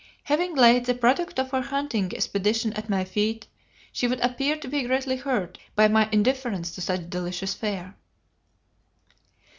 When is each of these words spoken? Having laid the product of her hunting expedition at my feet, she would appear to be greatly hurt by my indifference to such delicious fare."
Having 0.23 0.55
laid 0.55 0.85
the 0.87 0.95
product 0.95 1.37
of 1.37 1.51
her 1.51 1.61
hunting 1.61 2.11
expedition 2.15 2.73
at 2.73 2.89
my 2.89 3.03
feet, 3.05 3.45
she 3.91 4.07
would 4.07 4.19
appear 4.21 4.57
to 4.57 4.67
be 4.67 4.81
greatly 4.81 5.15
hurt 5.15 5.59
by 5.75 5.87
my 5.87 6.09
indifference 6.11 6.73
to 6.73 6.81
such 6.81 7.07
delicious 7.11 7.53
fare." 7.53 7.95